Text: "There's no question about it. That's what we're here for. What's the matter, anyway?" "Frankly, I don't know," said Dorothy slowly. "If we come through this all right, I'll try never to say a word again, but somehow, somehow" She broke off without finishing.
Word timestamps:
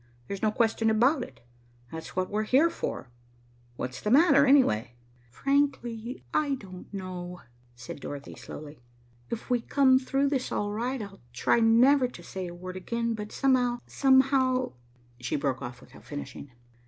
"There's 0.27 0.41
no 0.41 0.51
question 0.51 0.89
about 0.89 1.21
it. 1.21 1.41
That's 1.91 2.15
what 2.15 2.31
we're 2.31 2.41
here 2.41 2.71
for. 2.71 3.11
What's 3.75 4.01
the 4.01 4.09
matter, 4.09 4.47
anyway?" 4.47 4.95
"Frankly, 5.29 6.23
I 6.33 6.55
don't 6.55 6.91
know," 6.91 7.41
said 7.75 7.99
Dorothy 7.99 8.33
slowly. 8.33 8.79
"If 9.29 9.51
we 9.51 9.61
come 9.61 9.99
through 9.99 10.29
this 10.29 10.51
all 10.51 10.71
right, 10.71 11.03
I'll 11.03 11.21
try 11.33 11.59
never 11.59 12.07
to 12.07 12.23
say 12.23 12.47
a 12.47 12.55
word 12.55 12.77
again, 12.77 13.13
but 13.13 13.31
somehow, 13.31 13.77
somehow" 13.85 14.73
She 15.21 15.35
broke 15.35 15.61
off 15.61 15.81
without 15.81 16.05
finishing. 16.05 16.49